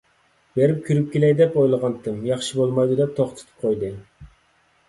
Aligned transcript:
بېرىپ 0.59 0.79
كۆرۈپ 0.87 1.11
كېلەي 1.15 1.35
دەپ 1.41 1.59
ئويلىغانتىم. 1.63 2.17
ياخشى 2.31 2.57
بولمايدۇ، 2.63 2.99
دەپ 3.03 3.15
توختىتىپ 3.21 3.63
قويدى. 3.67 3.93